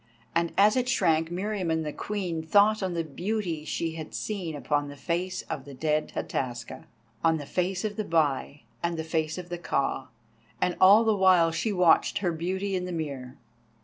[0.33, 4.87] And as it shrank Meriamun the Queen thought on the beauty she had seen upon
[4.87, 6.85] the face of the dead Hataska,
[7.23, 10.07] on the face of the Bai, and the face of the Ka,
[10.59, 13.37] and all the while she watched her beauty in the mirror.